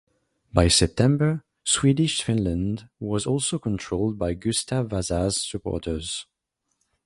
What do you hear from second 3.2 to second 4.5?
also controlled by